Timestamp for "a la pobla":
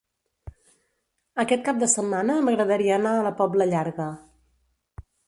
3.19-3.69